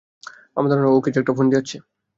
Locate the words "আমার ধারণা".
0.57-0.89